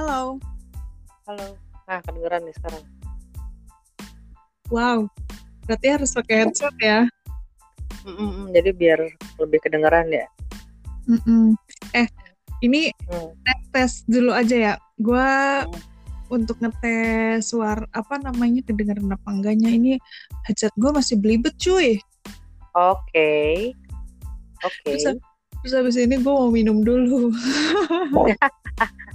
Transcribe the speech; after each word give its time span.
Halo. 0.00 0.40
Halo. 1.28 1.60
Nah, 1.84 2.00
kedengeran 2.08 2.40
nih 2.48 2.56
sekarang. 2.56 2.84
Wow. 4.72 4.98
Berarti 5.68 5.86
harus 5.92 6.16
pakai 6.16 6.40
headset 6.40 6.72
ya? 6.80 7.04
Mm-mm, 8.08 8.48
jadi 8.48 8.72
biar 8.72 8.96
lebih 9.36 9.60
kedengeran 9.60 10.08
ya. 10.08 10.24
Mm-mm. 11.04 11.52
Eh, 11.92 12.08
ini 12.64 12.88
Hmm. 13.12 13.36
tes 13.44 13.60
tes 13.76 13.92
dulu 14.08 14.32
aja 14.32 14.56
ya. 14.56 14.74
Gua 14.96 15.68
Hmm. 15.68 15.76
untuk 16.32 16.56
ngetes 16.64 17.52
suara 17.52 17.84
apa 17.92 18.16
namanya 18.24 18.64
kedengeran 18.64 19.12
apa 19.12 19.28
enggaknya 19.28 19.68
ini 19.68 20.00
headset 20.48 20.72
gue 20.80 20.88
masih 20.96 21.20
belibet 21.20 21.52
cuy. 21.60 22.00
Oke. 22.72 23.76
Oke. 24.64 24.96
Terus, 24.96 25.20
terus 25.60 25.72
habis 25.76 26.00
ini 26.00 26.16
gue 26.16 26.32
mau 26.32 26.48
minum 26.48 26.80
dulu. 26.80 27.36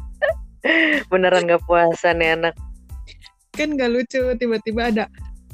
Beneran 1.07 1.45
gak 1.45 1.63
puasa 1.63 2.11
nih 2.11 2.35
anak. 2.35 2.55
kan 3.55 3.71
gak 3.79 3.87
lucu 3.87 4.19
tiba-tiba 4.35 4.91
ada 4.91 5.05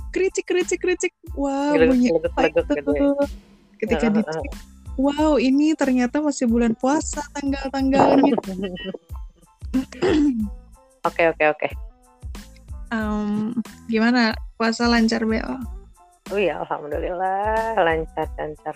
kericik 0.09 0.49
kericik 0.49 0.81
kericik. 0.81 1.13
Gelegek, 1.37 1.89
bunyi 1.93 2.07
apa 2.17 2.41
itu? 2.49 2.61
gitu 2.65 2.91
ya. 2.97 3.09
Ketika 3.77 4.05
dicek, 4.09 4.45
wow 4.97 5.37
ini 5.37 5.77
ternyata 5.77 6.17
masih 6.17 6.49
bulan 6.49 6.73
puasa 6.73 7.21
tanggal-tanggalnya. 7.33 8.33
Oke, 11.01 11.23
oke, 11.33 11.45
oke. 11.49 11.69
Em, 12.91 13.55
gimana 13.87 14.35
puasa 14.53 14.85
lancar 14.85 15.25
Bel? 15.25 15.41
Oh 16.29 16.37
iya, 16.37 16.61
alhamdulillah 16.61 17.73
lancar 17.79 18.27
lancar. 18.37 18.75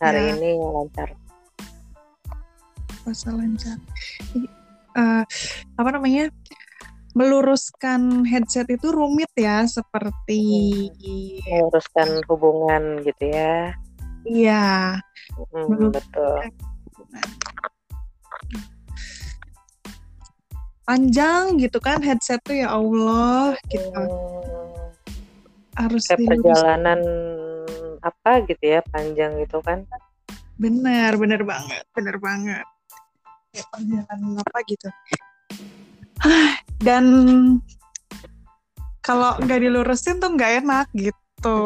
Hari 0.00 0.22
Ya. 0.22 0.32
ini 0.38 0.56
lancar. 0.56 1.12
Puasa 3.02 3.28
lancar. 3.34 3.76
Eh, 4.92 5.24
apa 5.78 5.88
namanya? 5.92 6.28
Meluruskan 7.12 8.24
headset 8.24 8.72
itu 8.72 8.88
rumit 8.88 9.28
ya 9.36 9.68
seperti 9.68 10.88
Meluruskan 11.44 12.24
hubungan 12.24 13.04
gitu 13.04 13.24
ya. 13.28 13.76
iya 14.24 14.96
Hmm, 15.52 15.92
betul. 15.92 16.40
panjang 20.82 21.56
gitu 21.62 21.78
kan 21.78 22.02
headset 22.02 22.40
tuh 22.42 22.58
ya 22.58 22.74
Allah 22.74 23.54
gitu 23.70 23.86
Hmm, 23.92 24.92
harus 25.78 26.04
kayak 26.10 26.20
perjalanan 26.26 27.00
apa 28.02 28.42
gitu 28.50 28.64
ya 28.66 28.80
panjang 28.90 29.38
gitu 29.40 29.62
kan. 29.62 29.86
bener 30.58 31.16
bener 31.16 31.40
banget 31.46 31.82
bener 31.96 32.16
banget 32.18 32.66
kayak 33.52 33.68
perjalanan 33.68 34.40
apa 34.40 34.58
gitu. 34.66 34.88
Dan 36.86 37.04
kalau 39.04 39.36
nggak 39.38 39.60
dilurusin 39.60 40.18
tuh 40.18 40.32
nggak 40.32 40.64
enak 40.64 40.86
gitu. 40.96 41.58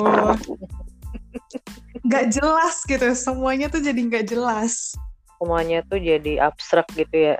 Nggak 2.02 2.24
jelas 2.34 2.76
gitu 2.84 3.06
semuanya 3.14 3.70
tuh 3.70 3.80
jadi 3.80 3.96
nggak 3.96 4.26
jelas. 4.26 4.98
Semuanya 5.38 5.86
tuh 5.86 6.02
jadi 6.02 6.42
abstrak 6.42 6.90
gitu 6.98 7.32
ya. 7.32 7.36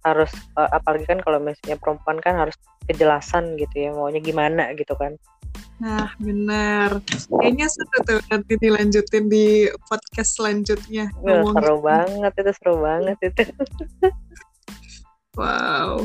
Harus 0.00 0.32
eh, 0.32 0.70
apalagi 0.72 1.04
kan 1.04 1.20
kalau 1.20 1.36
misalnya 1.42 1.76
perempuan 1.76 2.18
kan 2.24 2.40
harus 2.40 2.56
kejelasan 2.88 3.54
gitu 3.60 3.86
ya 3.86 3.90
maunya 3.94 4.18
gimana 4.18 4.72
gitu 4.74 4.96
kan 4.96 5.14
nah 5.80 6.12
bener 6.20 7.00
kayaknya 7.40 7.66
seru 7.72 7.98
tuh 8.04 8.20
nanti 8.28 8.52
dilanjutin 8.60 9.32
di 9.32 9.64
podcast 9.88 10.36
selanjutnya. 10.36 11.08
Wah, 11.24 11.40
ngomongin. 11.40 11.56
seru 11.56 11.76
banget 11.80 12.32
itu 12.36 12.52
seru 12.60 12.74
banget 12.84 13.18
itu. 13.24 13.42
Wow. 15.40 16.04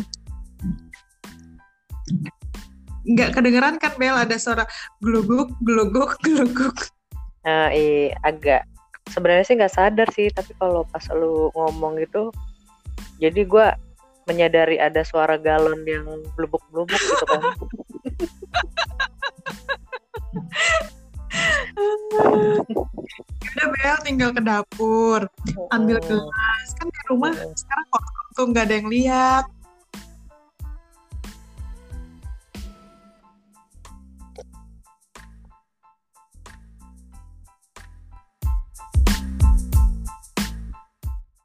Nggak 3.05 3.29
kedengeran 3.35 3.75
kan 3.77 3.93
Bel? 3.99 4.15
Ada 4.15 4.39
suara 4.39 4.63
gluguk 5.03 5.51
gluguk 5.59 6.17
gluguk. 6.25 6.87
Nah, 7.45 7.69
i, 7.75 8.09
agak 8.25 8.65
sebenarnya 9.11 9.45
sih 9.45 9.55
nggak 9.57 9.75
sadar 9.75 10.07
sih 10.13 10.33
tapi 10.33 10.57
kalau 10.57 10.81
pas 10.89 11.05
lu 11.13 11.53
ngomong 11.53 12.01
gitu 12.01 12.33
jadi 13.21 13.45
gua 13.45 13.77
menyadari 14.25 14.81
ada 14.81 15.05
suara 15.05 15.37
galon 15.37 15.85
yang 15.85 16.05
blubuk-blubuk 16.33 16.97
gitu 16.97 17.25
kan 17.29 17.41
udah 23.55 23.67
Bel 23.71 23.97
tinggal 24.03 24.29
ke 24.31 24.41
dapur 24.43 25.21
ambil 25.71 25.97
gelas. 26.03 26.67
Kan 26.79 26.87
di 26.91 27.01
rumah 27.07 27.33
Hmm. 27.35 27.53
sekarang 27.55 27.85
kok 27.91 28.03
tuh 28.35 28.45
nggak 28.51 28.63
ada 28.67 28.75
yang 28.75 28.89
lihat 28.91 29.45